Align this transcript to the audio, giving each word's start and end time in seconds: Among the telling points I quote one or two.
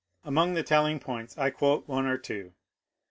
Among 0.23 0.55
the 0.55 0.63
telling 0.63 0.99
points 0.99 1.37
I 1.37 1.51
quote 1.51 1.87
one 1.87 2.07
or 2.07 2.17
two. 2.17 2.53